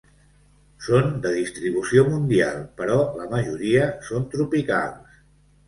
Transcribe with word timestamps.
Són 0.85 1.11
de 1.25 1.33
distribució 1.35 2.07
mundial, 2.09 2.59
però 2.81 2.97
la 3.21 3.29
majoria 3.37 3.87
són 4.11 4.29
tropicals. 4.35 5.25